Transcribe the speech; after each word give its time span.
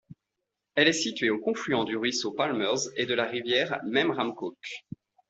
Elle 0.73 0.87
est 0.87 0.93
située 0.93 1.29
au 1.29 1.37
confluent 1.39 1.85
du 1.85 1.95
ruisseau 1.95 2.31
Palmers 2.31 2.89
et 2.95 3.05
de 3.05 3.13
la 3.13 3.25
rivière 3.27 3.79
Memramcook. 3.83 4.87